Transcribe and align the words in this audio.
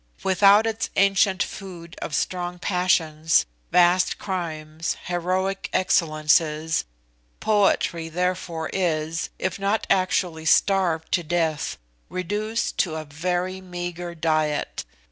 Without 0.23 0.65
its 0.65 0.89
ancient 0.95 1.43
food 1.43 1.95
of 2.01 2.15
strong 2.15 2.57
passions, 2.57 3.45
vast 3.71 4.17
crimes, 4.17 4.97
heroic 5.05 5.69
excellences, 5.73 6.85
poetry 7.39 8.09
therefore 8.09 8.71
is, 8.73 9.29
if 9.37 9.59
not 9.59 9.85
actually 9.91 10.45
starved 10.45 11.11
to 11.11 11.21
death, 11.21 11.77
reduced 12.09 12.79
to 12.79 12.95
a 12.95 13.05
very 13.05 13.61
meagre 13.61 14.15
diet. 14.15 14.85